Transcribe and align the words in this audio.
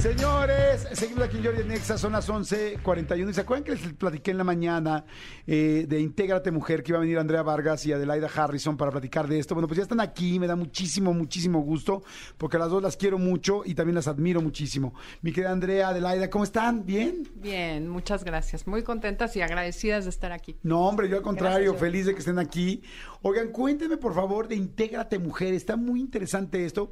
Señores, 0.00 0.88
seguimos 0.94 1.24
aquí 1.24 1.36
en 1.36 1.44
Jordi 1.44 1.62
Nexa, 1.62 1.98
son 1.98 2.12
las 2.12 2.26
11.41. 2.26 3.28
¿Y 3.28 3.34
se 3.34 3.42
acuerdan 3.42 3.64
que 3.64 3.72
les 3.72 3.92
platiqué 3.92 4.30
en 4.30 4.38
la 4.38 4.44
mañana 4.44 5.04
eh, 5.46 5.84
de 5.86 6.00
Intégrate 6.00 6.50
Mujer, 6.50 6.82
que 6.82 6.92
iba 6.92 6.98
a 6.98 7.02
venir 7.02 7.18
Andrea 7.18 7.42
Vargas 7.42 7.84
y 7.84 7.92
Adelaida 7.92 8.26
Harrison 8.34 8.78
para 8.78 8.90
platicar 8.90 9.28
de 9.28 9.38
esto? 9.38 9.54
Bueno, 9.54 9.68
pues 9.68 9.76
ya 9.76 9.82
están 9.82 10.00
aquí, 10.00 10.38
me 10.38 10.46
da 10.46 10.56
muchísimo, 10.56 11.12
muchísimo 11.12 11.60
gusto, 11.60 12.02
porque 12.38 12.56
las 12.56 12.70
dos 12.70 12.82
las 12.82 12.96
quiero 12.96 13.18
mucho 13.18 13.60
y 13.62 13.74
también 13.74 13.94
las 13.94 14.08
admiro 14.08 14.40
muchísimo. 14.40 14.94
Mi 15.20 15.32
querida 15.32 15.52
Andrea, 15.52 15.88
Adelaida, 15.90 16.30
¿cómo 16.30 16.44
están? 16.44 16.86
¿Bien? 16.86 17.28
Bien, 17.34 17.86
muchas 17.86 18.24
gracias. 18.24 18.66
Muy 18.66 18.82
contentas 18.82 19.36
y 19.36 19.42
agradecidas 19.42 20.04
de 20.04 20.10
estar 20.10 20.32
aquí. 20.32 20.56
No, 20.62 20.80
hombre, 20.88 21.10
yo 21.10 21.18
al 21.18 21.22
contrario, 21.22 21.72
Gracias, 21.72 21.80
feliz 21.80 22.06
de 22.06 22.14
que 22.14 22.20
estén 22.20 22.38
aquí. 22.38 22.82
Oigan, 23.20 23.48
cuéntenme 23.48 23.98
por 23.98 24.14
favor 24.14 24.48
de 24.48 24.54
Intégrate 24.54 25.18
Mujer, 25.18 25.52
está 25.52 25.76
muy 25.76 26.00
interesante 26.00 26.64
esto. 26.64 26.90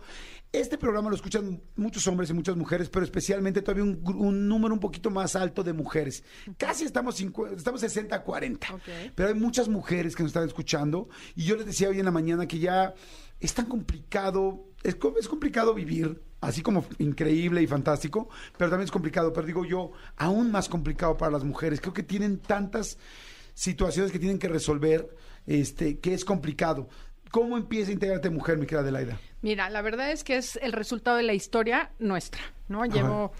Este 0.50 0.78
programa 0.78 1.10
lo 1.10 1.16
escuchan 1.16 1.60
muchos 1.76 2.06
hombres 2.06 2.30
y 2.30 2.32
muchas 2.32 2.56
mujeres, 2.56 2.88
pero 2.88 3.04
especialmente 3.04 3.60
todavía 3.60 3.84
un, 3.84 4.00
un 4.16 4.48
número 4.48 4.72
un 4.72 4.80
poquito 4.80 5.10
más 5.10 5.36
alto 5.36 5.62
de 5.62 5.74
mujeres. 5.74 6.24
Casi 6.56 6.84
estamos, 6.84 7.20
estamos 7.20 7.82
60-40, 7.82 8.74
Ok. 8.74 9.12
pero 9.14 9.28
hay 9.28 9.34
muchas 9.34 9.68
mujeres 9.68 10.16
que 10.16 10.22
nos 10.22 10.30
están 10.30 10.46
escuchando 10.46 11.08
y 11.36 11.44
yo 11.44 11.56
les 11.56 11.66
decía 11.66 11.90
hoy 11.90 11.98
en 11.98 12.06
la 12.06 12.10
mañana 12.10 12.48
que 12.48 12.58
ya 12.58 12.94
es 13.40 13.52
tan 13.52 13.66
complicado, 13.66 14.64
es, 14.82 14.96
es 15.20 15.28
complicado 15.28 15.74
vivir, 15.74 16.22
así 16.40 16.62
como 16.62 16.84
increíble 16.98 17.62
y 17.62 17.66
fantástico, 17.66 18.30
pero 18.56 18.70
también 18.70 18.86
es 18.86 18.90
complicado, 18.90 19.32
pero 19.34 19.46
digo 19.46 19.66
yo, 19.66 19.92
aún 20.16 20.50
más 20.50 20.70
complicado 20.70 21.16
para 21.18 21.30
las 21.32 21.44
mujeres. 21.44 21.80
Creo 21.82 21.92
que 21.92 22.02
tienen 22.02 22.38
tantas 22.38 22.96
situaciones 23.52 24.12
que 24.12 24.18
tienen 24.18 24.38
que 24.38 24.48
resolver, 24.48 25.14
este, 25.46 25.98
que 25.98 26.14
es 26.14 26.24
complicado. 26.24 26.88
¿Cómo 27.30 27.56
empieza 27.56 27.90
a 27.90 27.94
integrarte 27.94 28.30
mujer, 28.30 28.58
mi 28.58 28.66
querida 28.66 28.80
Adelaida? 28.80 29.18
Mira, 29.42 29.70
la 29.70 29.82
verdad 29.82 30.10
es 30.10 30.24
que 30.24 30.36
es 30.36 30.56
el 30.62 30.72
resultado 30.72 31.16
de 31.16 31.22
la 31.22 31.34
historia 31.34 31.90
nuestra, 31.98 32.40
¿no? 32.68 32.84
Llevo 32.86 33.32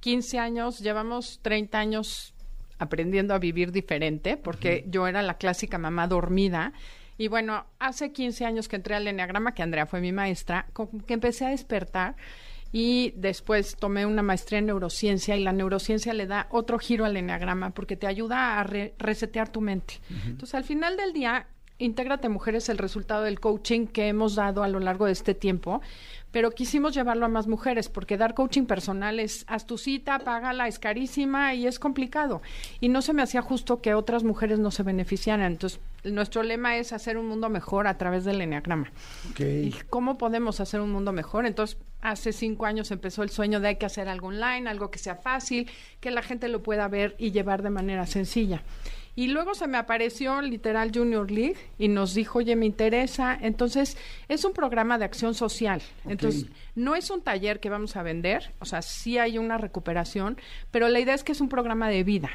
15 0.00 0.38
años, 0.38 0.78
llevamos 0.80 1.40
30 1.42 1.78
años 1.78 2.34
aprendiendo 2.78 3.34
a 3.34 3.38
vivir 3.38 3.72
diferente, 3.72 4.36
porque 4.36 4.84
yo 4.88 5.06
era 5.06 5.22
la 5.22 5.34
clásica 5.38 5.78
mamá 5.78 6.06
dormida. 6.06 6.72
Y 7.18 7.28
bueno, 7.28 7.64
hace 7.78 8.12
15 8.12 8.44
años 8.44 8.68
que 8.68 8.76
entré 8.76 8.94
al 8.94 9.08
Enneagrama, 9.08 9.54
que 9.54 9.62
Andrea 9.62 9.86
fue 9.86 10.00
mi 10.00 10.12
maestra, 10.12 10.66
que 11.06 11.14
empecé 11.14 11.46
a 11.46 11.48
despertar 11.48 12.14
y 12.72 13.12
después 13.16 13.76
tomé 13.76 14.04
una 14.04 14.22
maestría 14.22 14.58
en 14.58 14.66
neurociencia 14.66 15.34
y 15.36 15.42
la 15.42 15.52
neurociencia 15.52 16.12
le 16.12 16.26
da 16.26 16.46
otro 16.50 16.78
giro 16.78 17.04
al 17.06 17.16
Enneagrama 17.16 17.70
porque 17.70 17.96
te 17.96 18.06
ayuda 18.06 18.60
a 18.60 18.64
re- 18.64 18.94
resetear 18.98 19.48
tu 19.50 19.60
mente. 19.62 19.94
Entonces, 20.26 20.54
al 20.54 20.64
final 20.64 20.96
del 20.98 21.12
día, 21.14 21.46
Intégrate 21.78 22.30
Mujer 22.30 22.54
es 22.56 22.68
el 22.70 22.78
resultado 22.78 23.24
del 23.24 23.38
coaching 23.38 23.86
que 23.86 24.08
hemos 24.08 24.34
dado 24.34 24.62
a 24.62 24.68
lo 24.68 24.80
largo 24.80 25.04
de 25.04 25.12
este 25.12 25.34
tiempo, 25.34 25.82
pero 26.30 26.50
quisimos 26.50 26.94
llevarlo 26.94 27.26
a 27.26 27.28
más 27.28 27.46
mujeres 27.46 27.90
porque 27.90 28.16
dar 28.16 28.34
coaching 28.34 28.64
personal 28.64 29.20
es 29.20 29.44
haz 29.46 29.66
tu 29.66 29.76
cita, 29.76 30.18
págala, 30.18 30.68
es 30.68 30.78
carísima 30.78 31.54
y 31.54 31.66
es 31.66 31.78
complicado. 31.78 32.40
Y 32.80 32.88
no 32.88 33.02
se 33.02 33.12
me 33.12 33.22
hacía 33.22 33.42
justo 33.42 33.82
que 33.82 33.94
otras 33.94 34.24
mujeres 34.24 34.58
no 34.58 34.70
se 34.70 34.82
beneficiaran. 34.82 35.52
Entonces, 35.52 35.80
nuestro 36.04 36.42
lema 36.42 36.76
es 36.76 36.94
hacer 36.94 37.18
un 37.18 37.28
mundo 37.28 37.50
mejor 37.50 37.86
a 37.86 37.98
través 37.98 38.24
del 38.24 38.40
Enneagrama. 38.40 38.90
¿Y 39.38 39.74
cómo 39.90 40.16
podemos 40.16 40.60
hacer 40.60 40.80
un 40.80 40.92
mundo 40.92 41.12
mejor? 41.12 41.44
Entonces, 41.44 41.76
hace 42.00 42.32
cinco 42.32 42.64
años 42.64 42.90
empezó 42.90 43.22
el 43.22 43.30
sueño 43.30 43.60
de 43.60 43.68
hay 43.68 43.76
que 43.76 43.86
hacer 43.86 44.08
algo 44.08 44.28
online, 44.28 44.68
algo 44.70 44.90
que 44.90 44.98
sea 44.98 45.16
fácil, 45.16 45.70
que 46.00 46.10
la 46.10 46.22
gente 46.22 46.48
lo 46.48 46.62
pueda 46.62 46.88
ver 46.88 47.16
y 47.18 47.32
llevar 47.32 47.62
de 47.62 47.70
manera 47.70 48.06
sencilla. 48.06 48.62
Y 49.16 49.28
luego 49.28 49.54
se 49.54 49.66
me 49.66 49.78
apareció 49.78 50.42
literal 50.42 50.92
Junior 50.94 51.30
League 51.30 51.56
y 51.78 51.88
nos 51.88 52.14
dijo, 52.14 52.38
oye, 52.40 52.54
me 52.54 52.66
interesa. 52.66 53.36
Entonces, 53.40 53.96
es 54.28 54.44
un 54.44 54.52
programa 54.52 54.98
de 54.98 55.06
acción 55.06 55.34
social. 55.34 55.80
Entonces, 56.06 56.46
no 56.74 56.94
es 56.94 57.10
un 57.10 57.22
taller 57.22 57.58
que 57.58 57.70
vamos 57.70 57.96
a 57.96 58.02
vender, 58.02 58.52
o 58.60 58.66
sea, 58.66 58.82
sí 58.82 59.16
hay 59.16 59.38
una 59.38 59.56
recuperación, 59.56 60.36
pero 60.70 60.88
la 60.88 61.00
idea 61.00 61.14
es 61.14 61.24
que 61.24 61.32
es 61.32 61.40
un 61.40 61.48
programa 61.48 61.88
de 61.88 62.04
vida. 62.04 62.30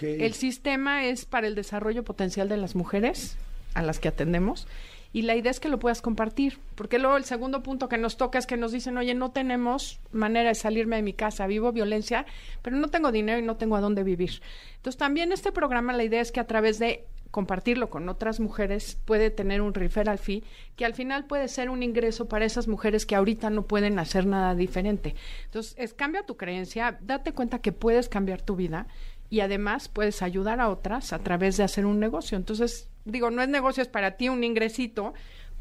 El 0.00 0.34
sistema 0.34 1.06
es 1.06 1.24
para 1.24 1.48
el 1.48 1.56
desarrollo 1.56 2.04
potencial 2.04 2.48
de 2.48 2.56
las 2.56 2.76
mujeres 2.76 3.36
a 3.74 3.82
las 3.82 3.98
que 3.98 4.06
atendemos 4.06 4.68
y 5.12 5.22
la 5.22 5.36
idea 5.36 5.50
es 5.50 5.60
que 5.60 5.68
lo 5.68 5.78
puedas 5.78 6.02
compartir, 6.02 6.58
porque 6.74 6.98
luego 6.98 7.16
el 7.16 7.24
segundo 7.24 7.62
punto 7.62 7.88
que 7.88 7.98
nos 7.98 8.16
toca 8.16 8.38
es 8.38 8.46
que 8.46 8.56
nos 8.56 8.72
dicen, 8.72 8.96
oye, 8.96 9.14
no 9.14 9.30
tenemos 9.30 10.00
manera 10.10 10.48
de 10.48 10.54
salirme 10.54 10.96
de 10.96 11.02
mi 11.02 11.12
casa, 11.12 11.46
vivo 11.46 11.72
violencia, 11.72 12.24
pero 12.62 12.76
no 12.76 12.88
tengo 12.88 13.12
dinero 13.12 13.38
y 13.38 13.42
no 13.42 13.56
tengo 13.56 13.76
a 13.76 13.80
dónde 13.80 14.04
vivir. 14.04 14.40
Entonces 14.76 14.98
también 14.98 15.32
este 15.32 15.52
programa 15.52 15.92
la 15.92 16.04
idea 16.04 16.20
es 16.20 16.32
que 16.32 16.40
a 16.40 16.46
través 16.46 16.78
de 16.78 17.04
compartirlo 17.30 17.88
con 17.88 18.08
otras 18.08 18.40
mujeres 18.40 18.98
puede 19.06 19.30
tener 19.30 19.62
un 19.62 19.72
referral 19.72 20.18
fee 20.18 20.44
que 20.76 20.84
al 20.84 20.94
final 20.94 21.24
puede 21.24 21.48
ser 21.48 21.70
un 21.70 21.82
ingreso 21.82 22.28
para 22.28 22.44
esas 22.44 22.68
mujeres 22.68 23.06
que 23.06 23.16
ahorita 23.16 23.48
no 23.48 23.62
pueden 23.62 23.98
hacer 23.98 24.26
nada 24.26 24.54
diferente. 24.54 25.16
Entonces, 25.46 25.74
es 25.78 25.94
cambia 25.94 26.24
tu 26.24 26.36
creencia, 26.36 26.98
date 27.00 27.32
cuenta 27.32 27.60
que 27.60 27.72
puedes 27.72 28.08
cambiar 28.08 28.42
tu 28.42 28.54
vida 28.54 28.86
y 29.32 29.40
además 29.40 29.88
puedes 29.88 30.20
ayudar 30.20 30.60
a 30.60 30.68
otras 30.68 31.14
a 31.14 31.18
través 31.20 31.56
de 31.56 31.64
hacer 31.64 31.86
un 31.86 31.98
negocio. 31.98 32.36
Entonces, 32.36 32.90
digo, 33.06 33.30
no 33.30 33.40
es 33.40 33.48
negocio, 33.48 33.82
es 33.82 33.88
para 33.88 34.18
ti 34.18 34.28
un 34.28 34.44
ingresito, 34.44 35.14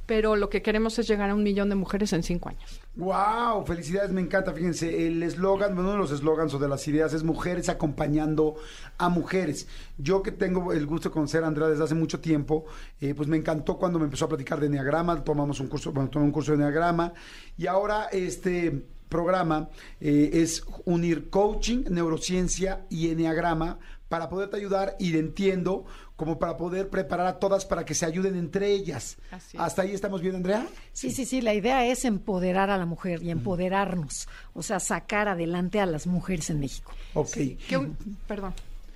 pero 0.05 0.35
lo 0.35 0.49
que 0.49 0.61
queremos 0.61 0.99
es 0.99 1.07
llegar 1.07 1.29
a 1.29 1.35
un 1.35 1.41
millón 1.41 1.69
de 1.69 1.75
mujeres 1.75 2.11
en 2.11 2.21
cinco 2.21 2.49
años. 2.49 2.81
Wow, 2.97 3.65
felicidades, 3.65 4.11
me 4.11 4.19
encanta. 4.19 4.51
Fíjense, 4.51 5.07
el 5.07 5.23
eslogan, 5.23 5.79
uno 5.79 5.93
de 5.93 5.97
los 5.97 6.11
eslogans 6.11 6.53
o 6.53 6.59
de 6.59 6.67
las 6.67 6.85
ideas 6.89 7.13
es 7.13 7.23
mujeres 7.23 7.69
acompañando 7.69 8.55
a 8.97 9.07
mujeres. 9.07 9.69
Yo 9.97 10.21
que 10.21 10.33
tengo 10.33 10.73
el 10.73 10.85
gusto 10.85 11.07
de 11.07 11.13
conocer 11.13 11.45
a 11.45 11.47
Andrea 11.47 11.69
desde 11.69 11.85
hace 11.85 11.95
mucho 11.95 12.19
tiempo, 12.19 12.65
eh, 12.99 13.13
pues 13.15 13.29
me 13.29 13.37
encantó 13.37 13.77
cuando 13.77 13.99
me 13.99 14.03
empezó 14.03 14.25
a 14.25 14.27
platicar 14.27 14.59
de 14.59 14.65
Enneagrama, 14.65 15.23
tomamos 15.23 15.61
un 15.61 15.67
curso, 15.67 15.93
bueno, 15.93 16.09
tomé 16.09 16.25
un 16.25 16.33
curso 16.33 16.51
de 16.51 16.57
Enneagrama 16.57 17.13
y 17.57 17.67
ahora 17.67 18.09
este 18.11 18.83
programa 19.11 19.69
eh, 19.99 20.29
es 20.33 20.63
unir 20.85 21.29
coaching, 21.29 21.83
neurociencia 21.89 22.85
y 22.89 23.09
Enneagrama 23.11 23.77
para 24.07 24.29
poderte 24.29 24.57
ayudar 24.57 24.95
y 24.99 25.11
de 25.11 25.19
entiendo 25.19 25.85
como 26.16 26.39
para 26.39 26.55
poder 26.57 26.89
preparar 26.89 27.27
a 27.27 27.39
todas 27.39 27.66
para 27.66 27.83
que 27.85 27.94
se 27.94 28.05
ayuden 28.05 28.35
entre 28.35 28.72
ellas. 28.72 29.17
¿Hasta 29.57 29.81
ahí 29.83 29.91
estamos 29.94 30.22
bien, 30.22 30.35
Andrea? 30.35 30.67
Sí, 30.94 31.11
sí, 31.11 31.25
sí, 31.25 31.41
la 31.41 31.53
idea 31.53 31.85
es 31.85 32.05
empoderar 32.05 32.69
a 32.69 32.77
la 32.77 32.85
mujer 32.85 33.22
y 33.23 33.31
empoderarnos, 33.31 34.27
o 34.53 34.63
sea, 34.63 34.79
sacar 34.79 35.28
adelante 35.28 35.79
a 35.79 35.85
las 35.85 36.07
mujeres 36.07 36.49
en 36.49 36.59
México. 36.59 36.91
Ok. 37.13 37.38
Que 37.67 37.78
un- 37.78 37.95
perdón. 38.28 38.53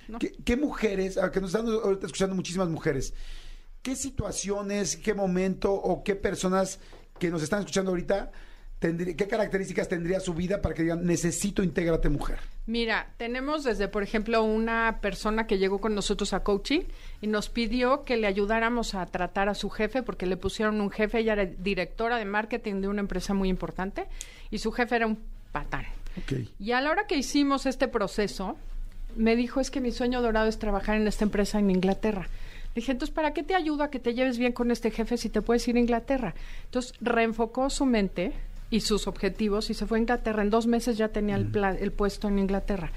¿no? 0.08 0.18
¿Qué, 0.18 0.32
qué 0.44 0.56
mujeres, 0.56 1.18
ah, 1.18 1.30
que 1.32 1.40
nos 1.40 1.52
están 1.54 1.66
ahorita 1.68 2.06
escuchando 2.06 2.34
muchísimas 2.36 2.68
mujeres, 2.68 3.12
qué 3.82 3.96
situaciones, 3.96 4.96
qué 4.96 5.14
momento 5.14 5.72
o 5.72 6.02
qué 6.04 6.14
personas 6.16 6.78
que 7.18 7.30
nos 7.30 7.42
están 7.42 7.60
escuchando 7.60 7.90
ahorita, 7.90 8.30
qué 8.78 9.26
características 9.28 9.88
tendría 9.88 10.20
su 10.20 10.34
vida 10.34 10.60
para 10.60 10.74
que 10.74 10.82
digan, 10.82 11.06
necesito 11.06 11.62
intégrate 11.62 12.08
mujer? 12.08 12.38
Mira, 12.66 13.08
tenemos 13.16 13.64
desde, 13.64 13.88
por 13.88 14.02
ejemplo, 14.02 14.42
una 14.42 14.98
persona 15.00 15.46
que 15.46 15.58
llegó 15.58 15.80
con 15.80 15.94
nosotros 15.94 16.32
a 16.32 16.40
coaching 16.40 16.82
y 17.20 17.26
nos 17.26 17.48
pidió 17.48 18.04
que 18.04 18.16
le 18.16 18.26
ayudáramos 18.26 18.94
a 18.94 19.06
tratar 19.06 19.48
a 19.48 19.54
su 19.54 19.70
jefe 19.70 20.02
porque 20.02 20.26
le 20.26 20.36
pusieron 20.36 20.80
un 20.80 20.90
jefe, 20.90 21.20
ella 21.20 21.34
era 21.34 21.46
directora 21.46 22.18
de 22.18 22.24
marketing 22.24 22.80
de 22.80 22.88
una 22.88 23.00
empresa 23.00 23.34
muy 23.34 23.48
importante 23.48 24.06
y 24.50 24.58
su 24.58 24.72
jefe 24.72 24.96
era 24.96 25.06
un 25.06 25.18
patán. 25.52 25.86
Y 26.58 26.72
a 26.72 26.80
la 26.80 26.90
hora 26.90 27.06
que 27.06 27.16
hicimos 27.16 27.66
este 27.66 27.88
proceso, 27.88 28.56
me 29.16 29.36
dijo, 29.36 29.60
es 29.60 29.70
que 29.70 29.80
mi 29.80 29.92
sueño 29.92 30.22
dorado 30.22 30.48
es 30.48 30.58
trabajar 30.58 30.96
en 30.96 31.06
esta 31.06 31.24
empresa 31.24 31.58
en 31.58 31.70
Inglaterra. 31.70 32.28
Le 32.74 32.80
dije, 32.80 32.92
entonces, 32.92 33.14
¿para 33.14 33.32
qué 33.32 33.42
te 33.42 33.54
ayudo 33.54 33.82
a 33.82 33.90
que 33.90 33.98
te 33.98 34.14
lleves 34.14 34.38
bien 34.38 34.52
con 34.52 34.70
este 34.70 34.90
jefe 34.90 35.16
si 35.16 35.30
te 35.30 35.40
puedes 35.40 35.66
ir 35.68 35.76
a 35.76 35.80
Inglaterra? 35.80 36.34
Entonces, 36.64 36.92
reenfocó 37.00 37.70
su 37.70 37.86
mente 37.86 38.32
y 38.70 38.80
sus 38.80 39.06
objetivos 39.06 39.70
y 39.70 39.74
se 39.74 39.86
fue 39.86 39.98
a 39.98 40.00
Inglaterra. 40.00 40.42
En 40.42 40.50
dos 40.50 40.66
meses 40.66 40.96
ya 40.98 41.08
tenía 41.08 41.36
el, 41.36 41.46
pla- 41.46 41.76
el 41.78 41.92
puesto 41.92 42.28
en 42.28 42.38
Inglaterra. 42.38 42.90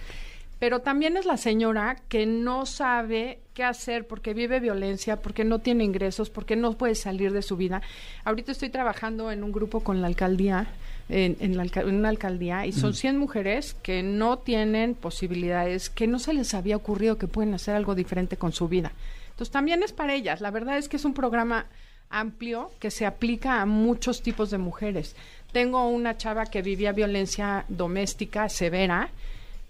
Pero 0.59 0.79
también 0.79 1.15
es 1.15 1.25
la 1.25 1.37
señora 1.37 1.95
que 2.09 2.25
no 2.25 2.65
sabe 2.65 3.39
qué 3.53 3.63
hacer 3.63 4.05
porque 4.07 4.33
vive 4.33 4.59
violencia, 4.59 5.21
porque 5.21 5.45
no 5.45 5.59
tiene 5.59 5.85
ingresos, 5.85 6.29
porque 6.29 6.57
no 6.57 6.73
puede 6.73 6.95
salir 6.95 7.31
de 7.31 7.41
su 7.41 7.55
vida. 7.55 7.81
Ahorita 8.25 8.51
estoy 8.51 8.69
trabajando 8.69 9.31
en 9.31 9.43
un 9.45 9.53
grupo 9.53 9.79
con 9.81 10.01
la 10.01 10.07
alcaldía, 10.07 10.67
en, 11.07 11.37
en 11.39 11.55
la 11.55 11.63
en 11.63 11.95
una 11.95 12.09
alcaldía, 12.09 12.65
y 12.65 12.73
son 12.73 12.93
100 12.93 13.17
mujeres 13.17 13.73
que 13.81 14.03
no 14.03 14.39
tienen 14.39 14.95
posibilidades, 14.95 15.89
que 15.89 16.07
no 16.07 16.19
se 16.19 16.33
les 16.33 16.53
había 16.53 16.75
ocurrido 16.75 17.17
que 17.17 17.27
pueden 17.27 17.53
hacer 17.53 17.75
algo 17.75 17.95
diferente 17.95 18.35
con 18.35 18.51
su 18.51 18.67
vida. 18.67 18.91
Entonces 19.29 19.53
también 19.53 19.81
es 19.81 19.93
para 19.93 20.13
ellas. 20.13 20.41
La 20.41 20.51
verdad 20.51 20.77
es 20.77 20.89
que 20.89 20.97
es 20.97 21.05
un 21.05 21.13
programa 21.13 21.67
amplio 22.09 22.71
que 22.79 22.91
se 22.91 23.05
aplica 23.05 23.61
a 23.61 23.65
muchos 23.65 24.21
tipos 24.21 24.49
de 24.51 24.57
mujeres. 24.57 25.15
Tengo 25.51 25.87
una 25.87 26.17
chava 26.17 26.45
que 26.45 26.61
vivía 26.61 26.91
violencia 26.91 27.65
doméstica 27.69 28.49
severa 28.49 29.09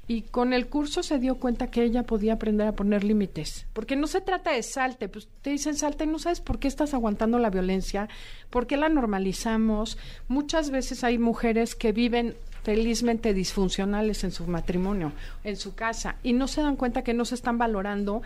y 0.08 0.24
con 0.24 0.54
el 0.54 0.68
curso 0.68 1.04
se 1.04 1.20
dio 1.20 1.36
cuenta 1.36 1.68
que 1.68 1.84
ella 1.84 2.04
podía 2.04 2.34
aprender 2.34 2.68
a 2.68 2.72
poner 2.72 3.04
límites. 3.04 3.68
Porque 3.74 3.96
no 3.96 4.08
se 4.08 4.22
trata 4.22 4.52
de 4.52 4.64
salte, 4.64 5.08
pues 5.08 5.28
te 5.42 5.52
dicen 5.52 5.76
salte 5.76 6.06
y 6.06 6.08
no 6.08 6.18
sabes 6.18 6.42
por 6.42 6.58
qué 6.58 6.68
estás 6.68 6.94
aguantando 6.94 7.38
la 7.38 7.52
violencia, 7.52 8.10
por 8.50 8.66
qué 8.66 8.76
la 8.76 8.90
normalizamos. 8.90 10.00
Muchas 10.28 10.72
veces 10.72 11.04
hay 11.04 11.20
mujeres 11.20 11.76
que 11.76 11.92
viven 11.92 12.36
felizmente 12.64 13.34
disfuncionales 13.34 14.24
en 14.24 14.32
su 14.32 14.48
matrimonio, 14.48 15.14
en 15.44 15.56
su 15.56 15.75
casa, 15.75 16.16
y 16.24 16.34
no 16.34 16.48
se 16.48 16.62
dan 16.62 16.75
cuenta 16.75 17.04
que 17.04 17.14
no 17.14 17.24
se 17.24 17.36
están 17.36 17.58
valorando 17.58 18.22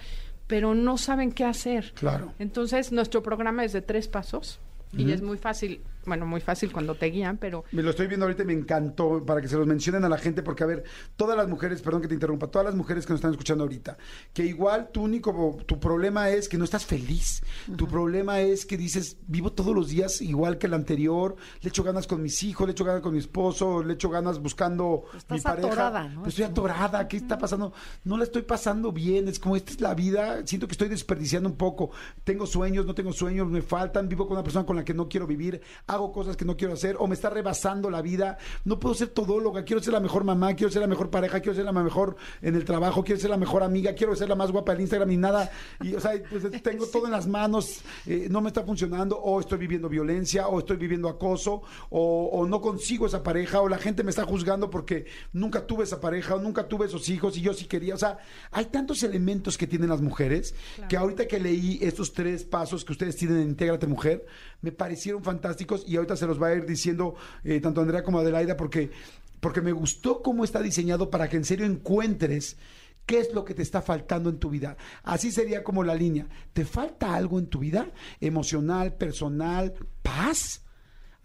pero 0.48 0.76
no 0.76 0.98
saben 0.98 1.32
qué 1.32 1.46
hacer. 1.46 1.94
Claro. 1.96 2.34
Entonces, 2.38 2.92
nuestro 2.92 3.24
programa 3.24 3.64
es 3.64 3.74
de 3.74 3.82
tres 3.82 4.08
pasos 4.08 4.60
y 4.96 5.12
es 5.12 5.22
muy 5.22 5.38
fácil 5.38 5.82
bueno, 6.06 6.26
muy 6.26 6.42
fácil 6.42 6.72
cuando 6.72 6.96
te 6.96 7.08
guían, 7.08 7.38
pero... 7.38 7.64
Me 7.72 7.82
lo 7.82 7.92
estoy 7.92 8.08
viendo 8.08 8.26
ahorita 8.26 8.44
y 8.44 8.46
me 8.46 8.54
encantó 8.54 9.24
para 9.26 9.42
que 9.42 9.48
se 9.48 9.58
los 9.58 9.68
mencionen 9.68 10.04
a 10.04 10.10
la 10.10 10.18
gente, 10.18 10.44
porque 10.44 10.64
a 10.64 10.68
ver, 10.68 10.84
todas 11.16 11.38
las 11.38 11.48
mujeres, 11.48 11.82
perdón 11.82 12.02
que 12.02 12.08
te 12.08 12.14
interrumpa, 12.14 12.48
todas 12.48 12.66
las 12.66 12.76
mujeres 12.76 13.06
que 13.06 13.14
nos 13.14 13.20
están 13.20 13.32
escuchando 13.32 13.64
ahorita, 13.64 13.98
que 14.34 14.46
igual 14.46 14.90
tu 14.92 15.04
único, 15.04 15.58
tu 15.66 15.80
problema 15.80 16.30
es 16.30 16.50
que 16.50 16.58
no 16.58 16.64
estás 16.64 16.86
feliz, 16.86 17.44
tu 17.78 17.88
problema 17.88 18.42
es 18.42 18.66
que 18.66 18.78
dices, 18.78 19.18
vivo 19.28 19.52
todos 19.52 19.74
los 19.76 19.90
días 19.90 20.22
igual 20.22 20.58
que 20.58 20.68
el 20.68 20.74
anterior, 20.74 21.36
le 21.62 21.70
echo 21.70 21.84
ganas 21.84 22.08
con 22.08 22.22
mis 22.22 22.44
hijos, 22.44 22.68
le 22.68 22.72
echo 22.72 22.86
ganas 22.86 23.02
con 23.02 23.14
mi 23.14 23.20
esposo, 23.20 23.84
le 23.84 23.94
echo 23.94 24.10
ganas 24.10 24.40
buscando 24.40 25.06
mi 25.30 25.40
pareja. 25.40 25.68
Atorada, 25.68 26.08
¿no? 26.10 26.26
estoy 26.26 26.44
atorada, 26.46 27.08
¿qué 27.08 27.18
está 27.18 27.38
pasando? 27.38 27.74
No 28.04 28.18
la 28.18 28.24
estoy 28.24 28.42
pasando 28.44 28.92
bien, 28.92 29.28
es 29.28 29.40
como, 29.40 29.56
esta 29.56 29.72
es 29.72 29.82
la 29.82 29.94
vida, 29.94 30.46
siento 30.46 30.68
que 30.68 30.74
estoy 30.74 30.90
desperdiciando 30.90 31.50
un 31.50 31.56
poco, 31.56 31.92
tengo 32.24 32.46
sueños, 32.46 32.86
no 32.86 32.94
tengo 32.94 33.14
sueños, 33.14 33.48
me 33.50 33.62
faltan, 33.62 34.10
vivo 34.10 34.28
con 34.28 34.38
una 34.38 34.44
persona 34.44 34.66
con 34.66 34.76
la 34.76 34.84
que 34.84 34.94
no 34.94 35.08
quiero 35.08 35.28
vivir, 35.28 35.62
hago 35.94 36.12
cosas 36.12 36.36
que 36.36 36.46
no 36.46 36.58
quiero 36.58 36.74
hacer 36.74 36.96
o 37.00 37.08
me 37.08 37.16
está 37.16 37.30
rebasando 37.30 37.90
la 37.90 38.02
vida. 38.02 38.38
No 38.66 38.80
puedo 38.80 38.96
ser 38.96 39.10
todóloga, 39.10 39.64
quiero 39.64 39.82
ser 39.82 39.94
la 39.94 40.00
mejor 40.00 40.24
mamá, 40.24 40.54
quiero 40.56 40.72
ser 40.72 40.82
la 40.82 40.88
mejor 40.88 41.10
pareja, 41.10 41.40
quiero 41.40 41.56
ser 41.56 41.66
la 41.66 41.72
mejor 41.72 42.16
en 42.42 42.56
el 42.56 42.66
trabajo, 42.66 43.04
quiero 43.04 43.20
ser 43.20 43.30
la 43.30 43.38
mejor 43.38 43.64
amiga, 43.64 43.94
quiero 43.94 44.16
ser 44.16 44.30
la 44.30 44.36
más 44.36 44.52
guapa 44.52 44.74
del 44.74 44.82
Instagram 44.82 45.12
y 45.12 45.18
nada. 45.18 45.52
Y, 45.82 45.96
o 45.96 46.00
sea, 46.00 46.12
pues 46.30 46.44
tengo 46.64 46.86
todo 46.88 47.06
en 47.06 47.12
las 47.12 47.28
manos, 47.28 47.82
eh, 48.06 48.28
no 48.30 48.42
me 48.42 48.50
está 48.50 48.64
funcionando 48.64 49.18
o 49.18 49.40
estoy 49.40 49.58
viviendo 49.58 49.90
violencia 49.90 50.48
o 50.48 50.60
estoy 50.60 50.78
viviendo 50.78 51.08
acoso 51.08 51.62
o, 51.90 52.30
o, 52.32 52.48
no 52.48 52.62
consigo 52.62 53.06
esa 53.06 53.24
pareja 53.24 53.62
o 53.62 53.70
la 53.70 53.78
gente 53.78 54.04
me 54.04 54.10
está 54.10 54.26
juzgando 54.26 54.70
porque 54.70 55.06
nunca 55.32 55.66
tuve 55.66 55.84
esa 55.84 56.00
pareja 56.00 56.36
o 56.36 56.40
nunca 56.40 56.68
tuve 56.68 56.88
esos 56.88 57.08
hijos 57.10 57.38
y 57.38 57.42
yo 57.42 57.54
sí 57.54 57.66
quería. 57.66 57.96
O 57.96 57.98
sea, 57.98 58.18
hay 58.52 58.66
tantos 58.66 59.04
elementos 59.04 59.58
que 59.58 59.68
tienen 59.68 59.90
las 59.90 60.02
mujeres 60.02 60.56
que 60.90 60.98
ahorita 60.98 61.28
que 61.28 61.40
leí 61.40 61.80
estos 61.82 62.14
tres 62.14 62.44
pasos 62.44 62.84
que 62.86 62.92
ustedes 62.92 63.16
tienen 63.16 63.38
en 63.38 63.50
Intégrate 63.50 63.88
Mujer, 63.88 64.26
me 64.62 64.72
parecieron 64.72 65.24
fantásticos 65.24 65.83
y 65.88 65.96
ahorita 65.96 66.16
se 66.16 66.28
los 66.28 66.42
va 66.42 66.48
a 66.48 66.56
ir 66.56 66.66
diciendo 66.66 67.16
eh, 67.44 67.60
tanto 67.60 67.82
Andrea 67.82 68.04
como 68.04 68.20
Adelaida 68.20 68.58
porque, 68.58 68.92
porque 69.40 69.62
me 69.62 69.72
gustó 69.72 70.22
cómo 70.22 70.44
está 70.44 70.62
diseñado 70.62 71.10
para 71.10 71.30
que 71.30 71.38
en 71.38 71.46
serio 71.46 71.66
encuentres 71.66 72.58
qué 73.06 73.20
es 73.20 73.34
lo 73.34 73.44
que 73.44 73.54
te 73.54 73.62
está 73.62 73.82
faltando 73.82 74.30
en 74.30 74.40
tu 74.40 74.50
vida. 74.50 74.78
Así 75.04 75.32
sería 75.32 75.64
como 75.64 75.84
la 75.84 75.96
línea. 75.96 76.28
¿Te 76.54 76.66
falta 76.66 77.16
algo 77.16 77.40
en 77.40 77.48
tu 77.48 77.60
vida? 77.60 77.92
Emocional, 78.20 78.94
personal, 78.94 79.74
paz 80.02 80.62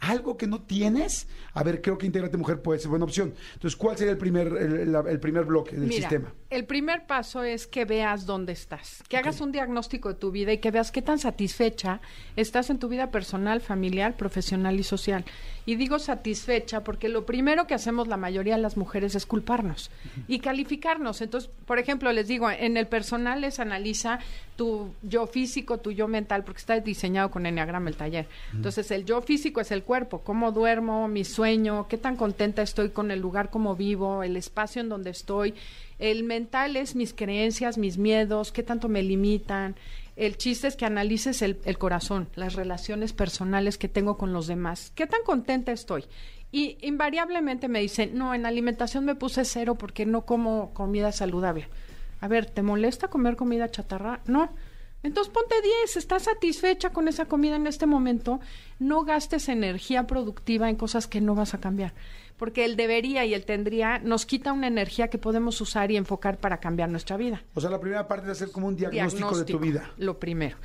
algo 0.00 0.36
que 0.36 0.46
no 0.46 0.62
tienes, 0.62 1.26
a 1.54 1.62
ver, 1.62 1.82
creo 1.82 1.98
que 1.98 2.06
Intégrate 2.06 2.36
Mujer 2.36 2.62
puede 2.62 2.78
ser 2.78 2.88
buena 2.88 3.04
opción. 3.04 3.34
Entonces, 3.54 3.76
¿cuál 3.76 3.96
sería 3.96 4.12
el 4.12 4.18
primer, 4.18 4.46
el, 4.46 5.20
primer 5.20 5.44
bloque 5.44 5.76
del 5.76 5.92
sistema? 5.92 6.32
El 6.50 6.66
primer 6.66 7.06
paso 7.06 7.42
es 7.42 7.66
que 7.66 7.84
veas 7.84 8.24
dónde 8.24 8.52
estás, 8.52 9.02
que 9.08 9.16
hagas 9.16 9.40
un 9.40 9.52
diagnóstico 9.52 10.08
de 10.08 10.14
tu 10.14 10.30
vida 10.30 10.52
y 10.52 10.58
que 10.58 10.70
veas 10.70 10.92
qué 10.92 11.02
tan 11.02 11.18
satisfecha 11.18 12.00
estás 12.36 12.70
en 12.70 12.78
tu 12.78 12.88
vida 12.88 13.10
personal, 13.10 13.60
familiar, 13.60 14.16
profesional 14.16 14.78
y 14.78 14.84
social. 14.84 15.24
Y 15.66 15.74
digo 15.76 15.98
satisfecha 15.98 16.84
porque 16.84 17.08
lo 17.08 17.26
primero 17.26 17.66
que 17.66 17.74
hacemos 17.74 18.08
la 18.08 18.16
mayoría 18.16 18.56
de 18.56 18.62
las 18.62 18.76
mujeres 18.76 19.14
es 19.14 19.26
culparnos 19.26 19.90
y 20.26 20.38
calificarnos. 20.38 21.20
Entonces, 21.20 21.50
por 21.66 21.78
ejemplo, 21.78 22.10
les 22.12 22.28
digo, 22.28 22.50
en 22.50 22.76
el 22.76 22.86
personal 22.86 23.40
les 23.40 23.58
analiza 23.58 24.20
tu 24.58 24.92
yo 25.02 25.28
físico, 25.28 25.78
tu 25.78 25.92
yo 25.92 26.08
mental, 26.08 26.42
porque 26.42 26.58
está 26.58 26.80
diseñado 26.80 27.30
con 27.30 27.46
Enneagrama 27.46 27.90
el 27.90 27.96
taller. 27.96 28.26
Entonces, 28.52 28.90
el 28.90 29.04
yo 29.04 29.22
físico 29.22 29.60
es 29.60 29.70
el 29.70 29.84
cuerpo, 29.84 30.22
cómo 30.24 30.50
duermo, 30.50 31.06
mi 31.06 31.24
sueño, 31.24 31.86
qué 31.86 31.96
tan 31.96 32.16
contenta 32.16 32.60
estoy 32.60 32.90
con 32.90 33.12
el 33.12 33.20
lugar 33.20 33.50
como 33.50 33.76
vivo, 33.76 34.24
el 34.24 34.36
espacio 34.36 34.80
en 34.82 34.88
donde 34.88 35.10
estoy. 35.10 35.54
El 36.00 36.24
mental 36.24 36.76
es 36.76 36.96
mis 36.96 37.14
creencias, 37.14 37.78
mis 37.78 37.98
miedos, 37.98 38.50
qué 38.50 38.64
tanto 38.64 38.88
me 38.88 39.04
limitan. 39.04 39.76
El 40.16 40.36
chiste 40.36 40.66
es 40.66 40.74
que 40.74 40.86
analices 40.86 41.40
el, 41.42 41.60
el 41.64 41.78
corazón, 41.78 42.28
las 42.34 42.54
relaciones 42.54 43.12
personales 43.12 43.78
que 43.78 43.86
tengo 43.86 44.18
con 44.18 44.32
los 44.32 44.48
demás. 44.48 44.90
¿Qué 44.96 45.06
tan 45.06 45.22
contenta 45.22 45.70
estoy? 45.70 46.04
Y 46.50 46.78
invariablemente 46.80 47.68
me 47.68 47.78
dicen, 47.78 48.18
no, 48.18 48.34
en 48.34 48.44
alimentación 48.44 49.04
me 49.04 49.14
puse 49.14 49.44
cero 49.44 49.76
porque 49.76 50.04
no 50.04 50.22
como 50.22 50.74
comida 50.74 51.12
saludable. 51.12 51.68
A 52.20 52.28
ver, 52.28 52.46
¿te 52.46 52.62
molesta 52.62 53.08
comer 53.08 53.36
comida 53.36 53.70
chatarra? 53.70 54.20
No. 54.26 54.50
Entonces 55.02 55.32
ponte 55.32 55.54
10, 55.62 55.96
estás 55.96 56.24
satisfecha 56.24 56.90
con 56.90 57.06
esa 57.06 57.26
comida 57.26 57.54
en 57.54 57.68
este 57.68 57.86
momento, 57.86 58.40
no 58.80 59.04
gastes 59.04 59.48
energía 59.48 60.08
productiva 60.08 60.68
en 60.68 60.74
cosas 60.74 61.06
que 61.06 61.20
no 61.20 61.36
vas 61.36 61.54
a 61.54 61.60
cambiar, 61.60 61.94
porque 62.36 62.64
el 62.64 62.74
debería 62.74 63.24
y 63.24 63.32
el 63.32 63.44
tendría 63.44 64.00
nos 64.00 64.26
quita 64.26 64.52
una 64.52 64.66
energía 64.66 65.06
que 65.06 65.16
podemos 65.16 65.60
usar 65.60 65.92
y 65.92 65.96
enfocar 65.96 66.38
para 66.38 66.58
cambiar 66.58 66.90
nuestra 66.90 67.16
vida. 67.16 67.44
O 67.54 67.60
sea, 67.60 67.70
la 67.70 67.80
primera 67.80 68.08
parte 68.08 68.26
es 68.26 68.32
hacer 68.32 68.50
como 68.50 68.66
un 68.66 68.74
diagnóstico, 68.74 69.38
de 69.38 69.44
tu 69.44 69.60
vida. 69.60 69.88
Lo 69.98 70.18
primero. 70.18 70.56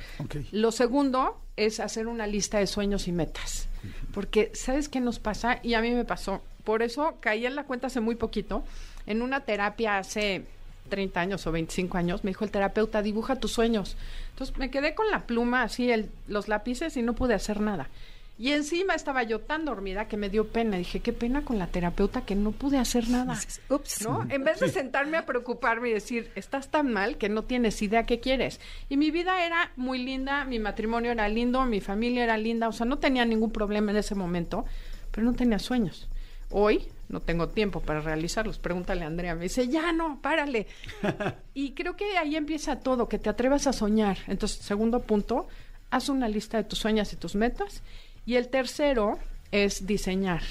Lo 0.50 0.72
segundo 0.72 1.38
es 1.56 1.78
hacer 1.78 2.08
una 2.08 2.26
lista 2.26 2.58
de 2.58 2.66
sueños 2.66 3.06
y 3.06 3.12
metas, 3.12 3.68
porque 4.12 4.50
¿sabes 4.52 4.88
qué 4.88 4.98
nos 4.98 5.20
pasa? 5.20 5.60
Y 5.62 5.74
a 5.74 5.80
mí 5.80 5.92
me 5.92 6.04
pasó, 6.04 6.42
por 6.64 6.82
eso 6.82 7.14
caí 7.20 7.46
en 7.46 7.54
la 7.54 7.64
cuenta 7.64 7.86
hace 7.86 8.00
muy 8.00 8.16
poquito, 8.16 8.64
en 9.06 9.22
una 9.22 9.44
terapia 9.44 9.98
hace 9.98 10.44
30 10.88 11.20
años 11.20 11.46
o 11.46 11.52
25 11.52 11.96
años, 11.96 12.24
me 12.24 12.30
dijo 12.30 12.44
el 12.44 12.50
terapeuta, 12.50 13.02
dibuja 13.02 13.36
tus 13.36 13.52
sueños. 13.52 13.96
Entonces 14.30 14.56
me 14.58 14.70
quedé 14.70 14.94
con 14.94 15.10
la 15.10 15.26
pluma, 15.26 15.62
así, 15.62 15.90
el, 15.90 16.10
los 16.28 16.48
lápices 16.48 16.96
y 16.96 17.02
no 17.02 17.14
pude 17.14 17.34
hacer 17.34 17.60
nada. 17.60 17.88
Y 18.36 18.50
encima 18.50 18.94
estaba 18.94 19.22
yo 19.22 19.40
tan 19.40 19.64
dormida 19.64 20.08
que 20.08 20.16
me 20.16 20.28
dio 20.28 20.48
pena. 20.48 20.76
Dije, 20.76 20.98
qué 20.98 21.12
pena 21.12 21.44
con 21.44 21.58
la 21.58 21.68
terapeuta 21.68 22.22
que 22.22 22.34
no 22.34 22.50
pude 22.50 22.78
hacer 22.78 23.08
nada. 23.08 23.38
Ups. 23.68 24.02
¿No? 24.02 24.26
En 24.28 24.42
vez 24.42 24.58
de 24.58 24.70
sentarme 24.70 25.16
a 25.16 25.24
preocuparme 25.24 25.90
y 25.90 25.92
decir, 25.92 26.32
estás 26.34 26.68
tan 26.68 26.92
mal 26.92 27.16
que 27.16 27.28
no 27.28 27.44
tienes 27.44 27.80
idea 27.80 28.06
qué 28.06 28.18
quieres. 28.18 28.60
Y 28.88 28.96
mi 28.96 29.12
vida 29.12 29.46
era 29.46 29.70
muy 29.76 29.98
linda, 29.98 30.44
mi 30.44 30.58
matrimonio 30.58 31.12
era 31.12 31.28
lindo, 31.28 31.64
mi 31.64 31.80
familia 31.80 32.24
era 32.24 32.36
linda, 32.36 32.66
o 32.66 32.72
sea, 32.72 32.86
no 32.86 32.98
tenía 32.98 33.24
ningún 33.24 33.52
problema 33.52 33.92
en 33.92 33.98
ese 33.98 34.16
momento, 34.16 34.64
pero 35.12 35.24
no 35.24 35.34
tenía 35.34 35.60
sueños. 35.60 36.08
Hoy 36.50 36.88
no 37.08 37.20
tengo 37.20 37.48
tiempo 37.48 37.80
para 37.80 38.00
realizarlos. 38.00 38.58
Pregúntale 38.58 39.04
a 39.04 39.08
Andrea. 39.08 39.34
Me 39.34 39.44
dice, 39.44 39.68
ya 39.68 39.92
no, 39.92 40.20
párale. 40.20 40.66
y 41.54 41.72
creo 41.72 41.96
que 41.96 42.16
ahí 42.16 42.36
empieza 42.36 42.80
todo, 42.80 43.08
que 43.08 43.18
te 43.18 43.30
atrevas 43.30 43.66
a 43.66 43.72
soñar. 43.72 44.18
Entonces, 44.26 44.58
segundo 44.58 45.00
punto, 45.00 45.46
haz 45.90 46.08
una 46.08 46.28
lista 46.28 46.56
de 46.56 46.64
tus 46.64 46.78
sueños 46.78 47.12
y 47.12 47.16
tus 47.16 47.34
metas. 47.34 47.82
Y 48.26 48.36
el 48.36 48.48
tercero 48.48 49.18
es 49.50 49.86
diseñar. 49.86 50.42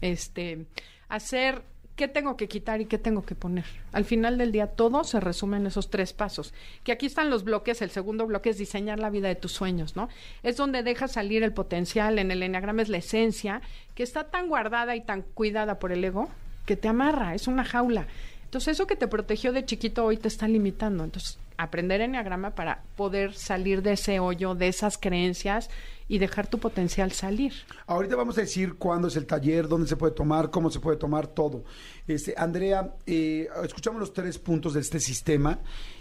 Este, 0.00 0.66
hacer 1.08 1.62
qué 2.00 2.08
tengo 2.08 2.34
que 2.38 2.48
quitar 2.48 2.80
y 2.80 2.86
qué 2.86 2.96
tengo 2.96 3.26
que 3.26 3.34
poner. 3.34 3.66
Al 3.92 4.06
final 4.06 4.38
del 4.38 4.52
día 4.52 4.68
todo 4.68 5.04
se 5.04 5.20
resume 5.20 5.58
en 5.58 5.66
esos 5.66 5.90
tres 5.90 6.14
pasos. 6.14 6.54
Que 6.82 6.92
aquí 6.92 7.04
están 7.04 7.28
los 7.28 7.44
bloques, 7.44 7.82
el 7.82 7.90
segundo 7.90 8.26
bloque 8.26 8.48
es 8.48 8.56
diseñar 8.56 8.98
la 8.98 9.10
vida 9.10 9.28
de 9.28 9.34
tus 9.34 9.52
sueños, 9.52 9.96
¿no? 9.96 10.08
Es 10.42 10.56
donde 10.56 10.82
dejas 10.82 11.12
salir 11.12 11.42
el 11.42 11.52
potencial, 11.52 12.18
en 12.18 12.30
el 12.30 12.42
enneagrama 12.42 12.80
es 12.80 12.88
la 12.88 12.96
esencia, 12.96 13.60
que 13.94 14.02
está 14.02 14.30
tan 14.30 14.48
guardada 14.48 14.96
y 14.96 15.02
tan 15.02 15.20
cuidada 15.20 15.78
por 15.78 15.92
el 15.92 16.02
ego, 16.02 16.30
que 16.64 16.74
te 16.74 16.88
amarra, 16.88 17.34
es 17.34 17.46
una 17.48 17.66
jaula. 17.66 18.06
Entonces 18.44 18.76
eso 18.76 18.86
que 18.86 18.96
te 18.96 19.06
protegió 19.06 19.52
de 19.52 19.66
chiquito 19.66 20.06
hoy 20.06 20.16
te 20.16 20.28
está 20.28 20.48
limitando. 20.48 21.04
Entonces 21.04 21.38
aprender 21.58 22.00
enneagrama 22.00 22.54
para 22.54 22.82
poder 22.96 23.34
salir 23.34 23.82
de 23.82 23.92
ese 23.92 24.20
hoyo, 24.20 24.54
de 24.54 24.68
esas 24.68 24.96
creencias 24.96 25.68
y 26.10 26.18
dejar 26.18 26.48
tu 26.48 26.58
potencial 26.58 27.12
salir. 27.12 27.52
Ahorita 27.86 28.16
vamos 28.16 28.36
a 28.36 28.40
decir 28.40 28.74
cuándo 28.74 29.06
es 29.06 29.14
el 29.14 29.26
taller, 29.26 29.68
dónde 29.68 29.86
se 29.86 29.94
puede 29.94 30.12
tomar, 30.12 30.50
cómo 30.50 30.68
se 30.68 30.80
puede 30.80 30.96
tomar, 30.96 31.28
todo. 31.28 31.62
Este, 32.08 32.34
Andrea, 32.36 32.96
eh, 33.06 33.48
escuchamos 33.62 34.00
los 34.00 34.12
tres 34.12 34.36
puntos 34.36 34.74
de 34.74 34.80
este 34.80 34.98
sistema 34.98 35.60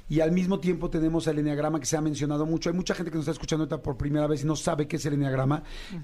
y 0.09 0.21
al 0.21 0.31
mismo 0.31 0.59
tiempo 0.59 0.89
tenemos 0.89 1.27
el 1.27 1.37
enneagrama 1.37 1.79
que 1.79 1.85
se 1.85 1.95
ha 1.95 2.01
mencionado 2.01 2.47
mucho. 2.47 2.71
Hay 2.71 2.75
mucha 2.75 2.95
gente 2.95 3.11
que 3.11 3.17
nos 3.17 3.25
está 3.25 3.33
escuchando 3.33 3.63
ahorita 3.63 3.83
por 3.83 3.95
primera 3.95 4.25
vez 4.25 4.41
y 4.41 4.47
no 4.47 4.55
sabe 4.55 4.87
qué 4.87 4.95
es 4.95 5.05
el 5.05 5.13
enneagrama. 5.13 5.61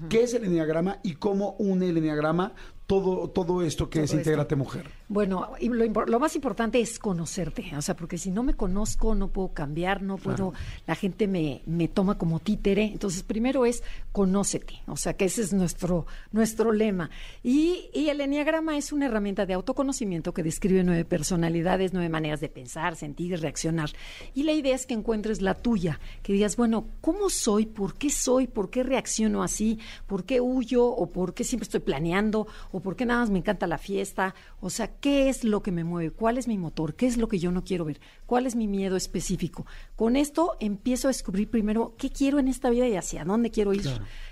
¿Qué 0.08 0.22
es 0.22 0.32
el 0.34 0.44
enneagrama 0.44 1.00
y 1.02 1.14
cómo 1.14 1.56
une 1.58 1.88
el 1.88 1.96
enneagrama 1.96 2.54
todo, 2.86 3.28
todo 3.28 3.62
esto 3.62 3.90
que 3.90 4.04
es 4.04 4.14
Intégrate 4.14 4.54
Mujer? 4.54 4.88
Bueno, 5.08 5.50
lo, 5.60 6.20
más 6.20 6.36
importante 6.36 6.80
es 6.80 7.00
conocerte, 7.00 7.72
o 7.76 7.82
sea, 7.82 7.96
porque 7.96 8.16
si 8.16 8.30
no 8.30 8.44
me 8.44 8.54
conozco 8.54 9.16
no 9.16 9.28
puedo 9.28 9.48
cambiar, 9.48 10.02
no 10.02 10.18
puedo, 10.18 10.52
la 10.86 10.94
gente 10.94 11.26
me, 11.26 11.62
me 11.66 11.88
toma 11.88 12.16
como 12.16 12.38
títere. 12.38 12.84
Entonces, 12.84 13.24
primero 13.24 13.66
es 13.66 13.82
conócete, 14.12 14.82
o 14.86 14.96
sea, 14.96 15.14
que 15.14 15.26
ese 15.26 15.42
es 15.42 15.52
nuestro, 15.52 16.06
nuestro 16.32 16.72
lema. 16.72 17.10
Y, 17.42 17.90
y 17.92 18.08
el 18.08 18.20
enneagrama 18.20 18.76
es 18.76 18.92
una 18.92 19.06
herramienta 19.06 19.46
de 19.46 19.54
autoconocimiento 19.54 20.32
que 20.32 20.42
describe 20.42 20.84
nueve 20.84 21.04
personalidades, 21.04 21.92
nueve 21.92 22.08
maneras 22.08 22.40
de 22.40 22.48
pensar, 22.48 22.96
sentir 22.96 23.32
y 23.32 23.36
reaccionar. 23.36 23.90
Y 24.34 24.44
la 24.44 24.52
idea 24.52 24.74
es 24.74 24.86
que 24.86 24.94
encuentres 24.94 25.42
la 25.42 25.54
tuya, 25.54 26.00
que 26.22 26.32
digas, 26.32 26.56
bueno, 26.56 26.88
¿cómo 27.00 27.30
soy? 27.30 27.66
¿Por 27.66 27.94
qué 27.94 28.10
soy? 28.10 28.46
¿Por 28.46 28.70
qué 28.70 28.82
reacciono 28.82 29.42
así? 29.42 29.78
¿Por 30.06 30.24
qué 30.24 30.40
huyo? 30.40 30.86
¿O 30.86 31.10
por 31.10 31.34
qué 31.34 31.44
siempre 31.44 31.64
estoy 31.64 31.80
planeando? 31.80 32.46
o 32.72 32.80
por 32.80 32.96
qué 32.96 33.06
nada 33.06 33.20
más 33.20 33.30
me 33.30 33.38
encanta 33.38 33.66
la 33.66 33.78
fiesta. 33.78 34.34
O 34.60 34.70
sea, 34.70 34.88
¿qué 34.88 35.28
es 35.28 35.44
lo 35.44 35.62
que 35.62 35.72
me 35.72 35.84
mueve? 35.84 36.10
¿Cuál 36.10 36.38
es 36.38 36.48
mi 36.48 36.58
motor? 36.58 36.94
¿Qué 36.94 37.06
es 37.06 37.16
lo 37.16 37.28
que 37.28 37.38
yo 37.38 37.50
no 37.50 37.64
quiero 37.64 37.84
ver? 37.84 38.00
¿Cuál 38.26 38.46
es 38.46 38.56
mi 38.56 38.66
miedo 38.66 38.96
específico? 38.96 39.66
Con 39.96 40.16
esto 40.16 40.56
empiezo 40.60 41.08
a 41.08 41.10
descubrir 41.10 41.50
primero 41.50 41.94
qué 41.98 42.10
quiero 42.10 42.38
en 42.38 42.48
esta 42.48 42.70
vida 42.70 42.88
y 42.88 42.96
hacia 42.96 43.24
dónde 43.24 43.50
quiero 43.50 43.72
ir. 43.72 43.85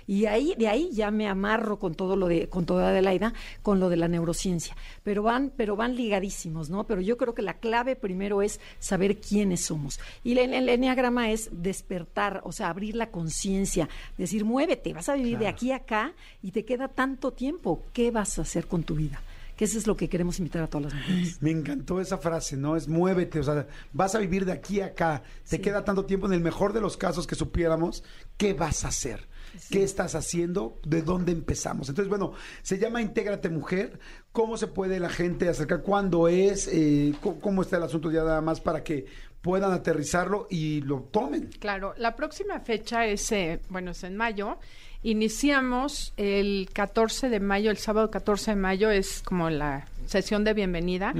Y 0.07 0.27
ahí, 0.27 0.53
de 0.57 0.67
ahí 0.67 0.89
ya 0.93 1.09
me 1.09 1.27
amarro 1.27 1.79
con 1.79 1.95
todo 1.95 2.15
lo 2.15 2.27
de, 2.27 2.47
con 2.47 2.65
toda 2.65 2.89
Adelaida, 2.89 3.33
con 3.63 3.79
lo 3.79 3.89
de 3.89 3.97
la 3.97 4.07
neurociencia. 4.07 4.75
Pero 5.03 5.23
van, 5.23 5.51
pero 5.55 5.75
van 5.75 5.95
ligadísimos, 5.95 6.69
¿no? 6.69 6.85
Pero 6.85 7.01
yo 7.01 7.17
creo 7.17 7.33
que 7.33 7.41
la 7.41 7.55
clave 7.55 7.95
primero 7.95 8.41
es 8.41 8.59
saber 8.79 9.17
quiénes 9.17 9.61
somos. 9.61 9.99
Y 10.23 10.37
el, 10.37 10.53
el 10.53 10.69
enneagrama 10.69 11.31
es 11.31 11.49
despertar, 11.51 12.41
o 12.43 12.51
sea, 12.51 12.69
abrir 12.69 12.95
la 12.95 13.09
conciencia, 13.09 13.89
decir, 14.17 14.45
muévete, 14.45 14.93
vas 14.93 15.09
a 15.09 15.15
vivir 15.15 15.39
de 15.39 15.47
aquí 15.47 15.71
a 15.71 15.77
acá 15.77 16.13
y 16.43 16.51
te 16.51 16.65
queda 16.65 16.87
tanto 16.87 17.31
tiempo. 17.31 17.83
¿Qué 17.93 18.11
vas 18.11 18.37
a 18.37 18.43
hacer 18.43 18.67
con 18.67 18.83
tu 18.83 18.95
vida? 18.95 19.21
que 19.55 19.65
eso 19.65 19.77
es 19.77 19.87
lo 19.87 19.95
que 19.95 20.09
queremos 20.09 20.37
invitar 20.39 20.63
a 20.63 20.67
todas 20.67 20.93
las 20.93 21.01
mujeres. 21.01 21.41
Me 21.41 21.51
encantó 21.51 22.01
esa 22.01 22.17
frase, 22.17 22.57
¿no? 22.57 22.75
Es 22.75 22.87
muévete, 22.87 23.39
o 23.39 23.43
sea, 23.43 23.67
vas 23.93 24.15
a 24.15 24.19
vivir 24.19 24.45
de 24.45 24.51
aquí 24.51 24.81
a 24.81 24.87
acá. 24.87 25.23
Te 25.49 25.61
queda 25.61 25.85
tanto 25.85 26.05
tiempo, 26.05 26.27
en 26.27 26.33
el 26.33 26.41
mejor 26.41 26.73
de 26.73 26.81
los 26.81 26.97
casos 26.97 27.25
que 27.25 27.35
supiéramos, 27.35 28.03
¿qué 28.37 28.53
vas 28.53 28.83
a 28.83 28.89
hacer? 28.89 29.27
¿Qué 29.69 29.83
estás 29.83 30.15
haciendo? 30.15 30.79
¿De 30.85 31.01
dónde 31.01 31.31
empezamos? 31.31 31.89
Entonces, 31.89 32.09
bueno, 32.09 32.33
se 32.61 32.77
llama 32.77 33.01
Intégrate 33.01 33.49
Mujer. 33.49 33.99
¿Cómo 34.31 34.57
se 34.57 34.67
puede 34.67 34.99
la 34.99 35.09
gente 35.09 35.49
acercar? 35.49 35.81
¿Cuándo 35.81 36.27
es? 36.27 36.67
Eh, 36.71 37.13
¿Cómo 37.41 37.61
está 37.61 37.77
el 37.77 37.83
asunto 37.83 38.11
ya 38.11 38.23
nada 38.23 38.41
más 38.41 38.61
para 38.61 38.83
que 38.83 39.05
puedan 39.41 39.71
aterrizarlo 39.71 40.47
y 40.49 40.81
lo 40.81 41.01
tomen? 41.01 41.49
Claro, 41.59 41.93
la 41.97 42.15
próxima 42.15 42.59
fecha 42.59 43.05
es, 43.05 43.31
eh, 43.31 43.59
bueno, 43.69 43.91
es 43.91 44.03
en 44.03 44.17
mayo 44.17 44.57
Iniciamos 45.05 46.15
el 46.17 46.67
14 46.73 47.29
de 47.29 47.39
mayo, 47.39 47.69
el 47.69 47.77
sábado 47.77 48.09
14 48.09 48.51
de 48.51 48.55
mayo 48.55 48.89
es 48.89 49.21
como 49.21 49.51
la 49.51 49.85
sesión 50.07 50.43
de 50.43 50.55
bienvenida. 50.55 51.13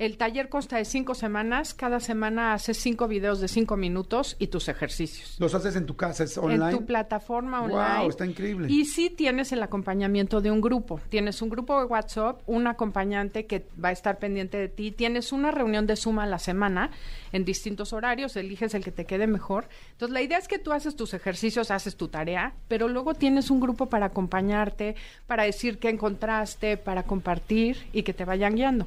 El 0.00 0.16
taller 0.16 0.48
consta 0.48 0.78
de 0.78 0.86
cinco 0.86 1.14
semanas. 1.14 1.74
Cada 1.74 2.00
semana 2.00 2.54
haces 2.54 2.78
cinco 2.78 3.06
videos 3.06 3.38
de 3.38 3.48
cinco 3.48 3.76
minutos 3.76 4.34
y 4.38 4.46
tus 4.46 4.70
ejercicios. 4.70 5.36
¿Los 5.38 5.54
haces 5.54 5.76
en 5.76 5.84
tu 5.84 5.94
casa? 5.94 6.24
¿Es 6.24 6.38
online? 6.38 6.70
En 6.70 6.78
tu 6.78 6.86
plataforma 6.86 7.60
online. 7.60 7.98
¡Wow! 7.98 8.08
Está 8.08 8.24
increíble. 8.24 8.68
Y 8.70 8.86
sí 8.86 9.10
tienes 9.10 9.52
el 9.52 9.62
acompañamiento 9.62 10.40
de 10.40 10.50
un 10.50 10.62
grupo. 10.62 11.02
Tienes 11.10 11.42
un 11.42 11.50
grupo 11.50 11.78
de 11.78 11.84
WhatsApp, 11.84 12.40
un 12.46 12.66
acompañante 12.66 13.44
que 13.44 13.66
va 13.78 13.90
a 13.90 13.92
estar 13.92 14.18
pendiente 14.18 14.56
de 14.56 14.68
ti. 14.68 14.90
Tienes 14.90 15.32
una 15.32 15.50
reunión 15.50 15.86
de 15.86 15.96
suma 15.96 16.22
a 16.22 16.26
la 16.26 16.38
semana 16.38 16.92
en 17.32 17.44
distintos 17.44 17.92
horarios. 17.92 18.36
Eliges 18.36 18.72
el 18.72 18.82
que 18.82 18.92
te 18.92 19.04
quede 19.04 19.26
mejor. 19.26 19.68
Entonces, 19.92 20.14
la 20.14 20.22
idea 20.22 20.38
es 20.38 20.48
que 20.48 20.58
tú 20.58 20.72
haces 20.72 20.96
tus 20.96 21.12
ejercicios, 21.12 21.70
haces 21.70 21.96
tu 21.96 22.08
tarea, 22.08 22.54
pero 22.68 22.88
luego 22.88 23.12
tienes 23.12 23.50
un 23.50 23.60
grupo 23.60 23.90
para 23.90 24.06
acompañarte, 24.06 24.96
para 25.26 25.42
decir 25.42 25.76
qué 25.76 25.90
encontraste, 25.90 26.78
para 26.78 27.02
compartir 27.02 27.76
y 27.92 28.02
que 28.02 28.14
te 28.14 28.24
vayan 28.24 28.54
guiando. 28.54 28.86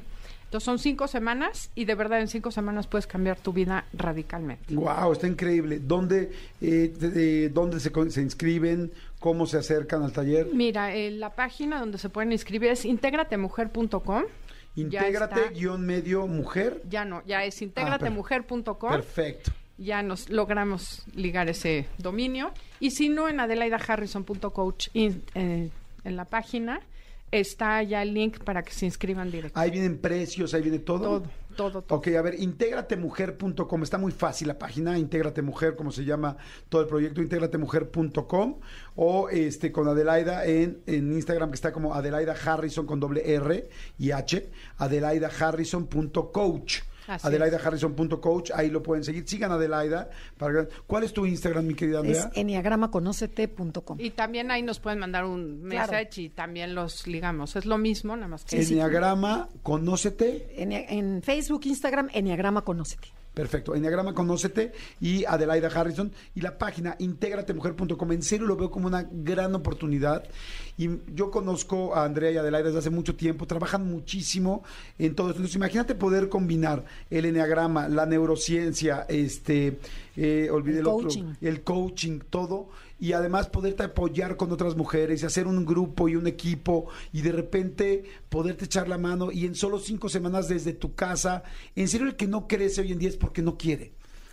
Entonces 0.54 0.66
son 0.66 0.78
cinco 0.78 1.08
semanas 1.08 1.72
y 1.74 1.84
de 1.84 1.96
verdad 1.96 2.20
en 2.20 2.28
cinco 2.28 2.52
semanas 2.52 2.86
puedes 2.86 3.08
cambiar 3.08 3.40
tu 3.40 3.52
vida 3.52 3.86
radicalmente. 3.92 4.72
Wow, 4.72 5.10
está 5.12 5.26
increíble. 5.26 5.80
¿Dónde, 5.80 6.30
eh, 6.60 7.50
¿dónde 7.52 7.80
se, 7.80 7.90
se, 8.10 8.22
inscriben? 8.22 8.92
¿Cómo 9.18 9.46
se 9.46 9.58
acercan 9.58 10.04
al 10.04 10.12
taller? 10.12 10.46
Mira, 10.52 10.94
eh, 10.94 11.10
la 11.10 11.34
página 11.34 11.80
donde 11.80 11.98
se 11.98 12.08
pueden 12.08 12.30
inscribir 12.30 12.70
es 12.70 12.84
intégratemujer.com. 12.84 14.22
Intégrate-medio 14.76 16.28
mujer. 16.28 16.82
Ya 16.88 17.04
no, 17.04 17.24
ya 17.26 17.42
es 17.42 17.60
intégratemujer.com. 17.60 18.90
Perfecto. 18.92 19.50
Ya 19.76 20.04
nos 20.04 20.30
logramos 20.30 21.02
ligar 21.16 21.48
ese 21.48 21.88
dominio. 21.98 22.52
Y 22.78 22.92
si 22.92 23.08
no, 23.08 23.28
en 23.28 23.40
adelaidaharrison.coach 23.40 24.90
eh, 24.94 25.70
en 26.04 26.16
la 26.16 26.24
página 26.26 26.80
está 27.30 27.82
ya 27.82 28.02
el 28.02 28.14
link 28.14 28.42
para 28.44 28.62
que 28.62 28.72
se 28.72 28.86
inscriban 28.86 29.30
directo. 29.30 29.58
Ahí 29.58 29.70
vienen 29.70 29.98
precios, 29.98 30.54
ahí 30.54 30.62
viene 30.62 30.78
todo. 30.78 31.20
Todo, 31.20 31.30
todo, 31.56 31.82
todo. 31.82 31.98
Ok, 31.98 32.08
a 32.08 32.22
ver, 32.22 32.40
intégratemujer.com, 32.40 33.82
está 33.82 33.98
muy 33.98 34.12
fácil 34.12 34.48
la 34.48 34.58
página, 34.58 34.98
Intégratemujer, 34.98 35.76
como 35.76 35.90
se 35.90 36.04
llama 36.04 36.36
todo 36.68 36.82
el 36.82 36.88
proyecto, 36.88 37.22
intégratemujer.com 37.22 38.60
o 38.96 39.28
este 39.28 39.72
con 39.72 39.88
Adelaida 39.88 40.46
en, 40.46 40.82
en 40.86 41.12
Instagram 41.12 41.50
que 41.50 41.56
está 41.56 41.72
como 41.72 41.94
Adelaida 41.94 42.34
Harrison 42.34 42.86
con 42.86 43.00
doble 43.00 43.34
R 43.34 43.68
y 43.98 44.10
H, 44.10 44.50
adelaida.harrison.coach. 44.78 46.82
AdelaidaHarrison.coach, 47.06 48.50
ahí 48.54 48.70
lo 48.70 48.82
pueden 48.82 49.04
seguir. 49.04 49.26
Sigan 49.28 49.52
Adelaida. 49.52 50.10
Para... 50.36 50.66
¿Cuál 50.86 51.04
es 51.04 51.12
tu 51.12 51.26
Instagram, 51.26 51.66
mi 51.66 51.74
querida 51.74 52.00
Andrea? 52.00 52.30
Es 52.32 52.38
enneagramaconocete.com. 52.38 53.98
Y 54.00 54.10
también 54.10 54.50
ahí 54.50 54.62
nos 54.62 54.80
pueden 54.80 54.98
mandar 54.98 55.24
un 55.24 55.62
message 55.62 56.22
y 56.22 56.28
también 56.30 56.74
los 56.74 57.06
ligamos. 57.06 57.56
Es 57.56 57.66
lo 57.66 57.78
mismo, 57.78 58.16
nada 58.16 58.28
más 58.28 58.44
que... 58.44 58.60
Enneagrama 58.60 59.48
Conócete. 59.62 60.62
En, 60.62 60.72
en 60.72 61.22
Facebook, 61.22 61.62
Instagram, 61.64 62.08
Enneagrama 62.12 62.62
Conócete. 62.62 63.12
Perfecto. 63.34 63.74
Enneagrama 63.74 64.14
Conócete 64.14 64.72
y 65.00 65.24
Adelaida 65.24 65.68
Harrison. 65.68 66.12
Y 66.36 66.40
la 66.40 66.56
página 66.56 66.94
intégratemujer.com. 67.00 68.12
En 68.12 68.22
serio 68.22 68.46
lo 68.46 68.56
veo 68.56 68.70
como 68.70 68.86
una 68.86 69.08
gran 69.10 69.54
oportunidad. 69.56 70.24
Y 70.78 70.88
yo 71.14 71.32
conozco 71.32 71.96
a 71.96 72.04
Andrea 72.04 72.30
y 72.30 72.36
Adelaida 72.36 72.68
desde 72.68 72.78
hace 72.78 72.90
mucho 72.90 73.16
tiempo. 73.16 73.46
Trabajan 73.46 73.86
muchísimo 73.86 74.62
en 74.98 75.16
todo 75.16 75.28
esto. 75.28 75.38
Entonces, 75.38 75.56
imagínate 75.56 75.96
poder 75.96 76.28
combinar 76.28 76.84
el 77.10 77.24
enneagrama, 77.24 77.88
la 77.88 78.06
neurociencia, 78.06 79.04
este, 79.08 79.78
eh, 80.16 80.48
olvidé 80.50 80.78
el, 80.78 80.84
coaching. 80.84 81.22
otro, 81.24 81.36
el 81.48 81.62
coaching, 81.62 82.20
todo 82.30 82.68
y 83.04 83.12
además 83.12 83.48
poderte 83.48 83.82
apoyar 83.82 84.38
con 84.38 84.50
otras 84.50 84.76
mujeres 84.76 85.22
y 85.22 85.26
hacer 85.26 85.46
un 85.46 85.66
grupo 85.66 86.08
y 86.08 86.16
un 86.16 86.26
equipo 86.26 86.88
y 87.12 87.20
de 87.20 87.32
repente 87.32 88.02
poderte 88.30 88.64
echar 88.64 88.88
la 88.88 88.96
mano 88.96 89.30
y 89.30 89.44
en 89.44 89.54
solo 89.54 89.78
cinco 89.78 90.08
semanas 90.08 90.48
desde 90.48 90.72
tu 90.72 90.94
casa, 90.94 91.42
en 91.76 91.86
serio 91.86 92.06
el 92.06 92.16
que 92.16 92.26
no 92.26 92.48
crece 92.48 92.80
hoy 92.80 92.92
en 92.92 92.98
día 92.98 93.10
es 93.10 93.18
porque 93.18 93.42
no 93.42 93.58
quiere. 93.58 93.92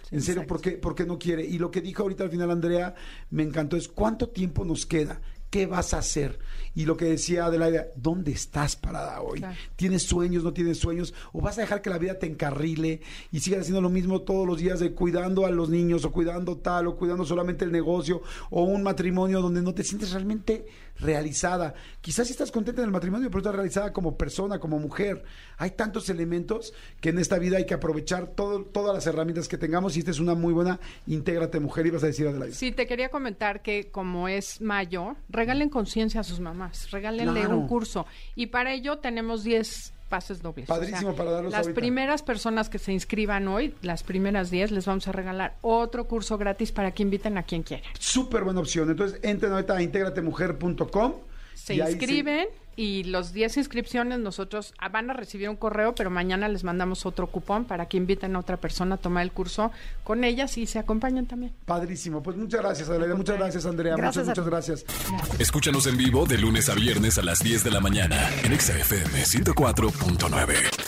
En 0.10 0.22
serio, 0.22 0.46
porque, 0.48 0.72
porque 0.72 1.06
no 1.06 1.20
quiere. 1.20 1.44
Y 1.46 1.58
lo 1.58 1.70
que 1.70 1.82
dijo 1.82 2.04
ahorita 2.04 2.24
al 2.24 2.30
final 2.30 2.50
Andrea 2.50 2.96
me 3.30 3.44
encantó 3.44 3.76
es 3.76 3.90
cuánto 3.90 4.30
tiempo 4.30 4.64
nos 4.64 4.86
queda. 4.86 5.20
¿Qué 5.52 5.66
vas 5.66 5.94
a 5.94 5.98
hacer? 5.98 6.40
Y 6.74 6.86
lo 6.86 6.96
que 6.96 7.04
decía 7.04 7.46
Adelaida, 7.46 7.88
¿dónde 7.98 8.32
estás 8.32 8.78
parada 8.78 9.20
hoy? 9.22 9.40
Claro. 9.40 9.58
¿Tienes 9.76 10.04
sueños, 10.04 10.46
no 10.46 10.54
tienes 10.54 10.78
sueños? 10.78 11.14
¿O 11.34 11.42
vas 11.42 11.58
a 11.58 11.62
dejar 11.62 11.82
que 11.82 11.90
la 11.90 11.98
vida 11.98 12.18
te 12.18 12.26
encarrile 12.26 13.02
y 13.34 13.42
sigas 13.42 13.60
haciendo 13.60 13.82
lo 13.82 13.90
mismo 13.90 14.22
todos 14.22 14.48
los 14.48 14.60
días 14.60 14.80
de 14.80 14.94
cuidando 14.94 15.46
a 15.46 15.52
los 15.52 15.70
niños 15.70 16.06
o 16.06 16.12
cuidando 16.14 16.58
tal 16.58 16.88
o 16.88 16.96
cuidando 16.96 17.26
solamente 17.26 17.66
el 17.66 17.74
negocio 17.74 18.22
o 18.50 18.64
un 18.64 18.82
matrimonio 18.82 19.42
donde 19.42 19.62
no 19.62 19.74
te 19.74 19.84
sientes 19.84 20.14
realmente 20.14 20.68
realizada? 21.00 21.74
Quizás 22.02 22.28
si 22.28 22.34
estás 22.34 22.52
contenta 22.52 22.82
en 22.82 22.86
el 22.88 22.92
matrimonio, 22.92 23.30
pero 23.30 23.40
estás 23.40 23.56
realizada 23.56 23.94
como 23.94 24.18
persona, 24.18 24.60
como 24.60 24.80
mujer. 24.80 25.24
Hay 25.58 25.72
tantos 25.72 26.10
elementos 26.10 26.74
que 27.00 27.10
en 27.10 27.20
esta 27.20 27.38
vida 27.40 27.58
hay 27.58 27.66
que 27.66 27.74
aprovechar 27.74 28.28
todo, 28.28 28.64
todas 28.66 28.94
las 28.96 29.08
herramientas 29.08 29.48
que 29.48 29.58
tengamos 29.58 29.96
y 29.96 30.00
esta 30.00 30.12
es 30.12 30.20
una 30.20 30.36
muy 30.36 30.54
buena 30.54 30.80
Intégrate 31.08 31.60
Mujer. 31.60 31.88
Ibas 31.88 32.04
a 32.04 32.08
decir 32.08 32.28
Adelaida. 32.28 32.56
Sí, 32.56 32.72
te 32.72 32.88
quería 32.88 33.10
comentar 33.10 33.62
que 33.62 33.90
como 33.92 34.28
es 34.28 34.62
mayo, 34.62 35.16
regalen 35.30 35.70
conciencia 35.70 36.22
a 36.22 36.24
sus 36.24 36.40
mamás, 36.40 36.92
regálenle 36.92 37.42
Claro. 37.42 37.58
un 37.58 37.68
curso. 37.68 38.06
Y 38.36 38.48
para 38.48 38.74
ello 38.74 38.98
tenemos 39.00 39.44
10 39.44 39.94
pases 40.12 40.42
dobles. 40.44 40.68
Padrísimo 40.68 41.16
para 41.16 41.32
darlos 41.32 41.52
Las 41.52 41.62
ahorita. 41.62 41.80
primeras 41.80 42.22
personas 42.22 42.70
que 42.70 42.78
se 42.78 42.92
inscriban 42.92 43.48
hoy, 43.48 43.74
las 43.82 44.04
primeras 44.04 44.52
10, 44.52 44.72
les 44.72 44.86
vamos 44.86 45.08
a 45.08 45.12
regalar 45.12 45.56
otro 45.62 46.06
curso 46.08 46.38
gratis 46.38 46.72
para 46.72 46.92
que 46.92 47.02
inviten 47.02 47.38
a 47.38 47.44
quien 47.44 47.64
quiera. 47.64 47.84
Súper 47.98 48.44
buena 48.44 48.60
opción. 48.60 48.90
Entonces, 48.92 49.20
entren 49.24 49.54
ahorita 49.54 49.78
a 49.78 49.82
intégratemujer.com. 49.82 51.14
Se 51.54 51.76
y 51.76 51.82
inscriben 51.82 52.48
y 52.76 53.04
los 53.04 53.34
10 53.34 53.58
inscripciones 53.58 54.20
nosotros 54.20 54.74
ah, 54.80 54.90
van 54.90 55.10
a 55.10 55.14
recibir 55.14 55.50
un 55.50 55.56
correo, 55.56 55.94
pero 55.94 56.10
mañana 56.10 56.48
les 56.48 56.64
mandamos 56.64 57.06
otro 57.06 57.28
cupón 57.28 57.66
para 57.66 57.88
que 57.88 57.98
inviten 57.98 58.36
a 58.36 58.40
otra 58.40 58.58
persona 58.58 58.96
a 58.96 58.98
tomar 58.98 59.24
el 59.24 59.32
curso 59.32 59.72
con 60.04 60.24
ellas 60.24 60.58
y 60.58 60.66
se 60.66 60.80
acompañen 60.80 61.28
también. 61.28 61.54
Padrísimo. 61.66 62.24
Pues 62.24 62.38
muchas 62.38 62.62
gracias, 62.62 62.90
Adelaida. 62.90 63.16
Muchas 63.16 63.38
gracias, 63.38 63.66
Andrea. 63.66 63.96
Gracias 63.96 64.26
muchas, 64.26 64.38
a 64.38 64.42
muchas 64.42 64.52
gracias. 64.52 64.86
Escúchanos 65.40 65.86
en 65.88 65.98
vivo 65.98 66.26
de 66.26 66.38
lunes 66.38 66.70
a 66.70 66.76
viernes 66.76 67.18
a 67.18 67.24
las 67.24 67.40
10 67.40 67.64
de 67.64 67.72
la 67.72 67.82
mañana 67.82 68.18
en 68.44 68.54
Exa 68.54 68.78
FM 68.78 69.24
104.9. 69.24 70.81